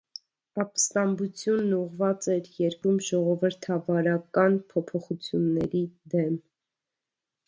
Ապստամբությունն 0.61 1.73
ուղղված 1.79 2.27
էր 2.35 2.49
երկրում 2.61 2.97
ժողովրդավարական 3.09 4.57
փոփոխությունների 4.73 5.83
դեմ։ 6.15 6.41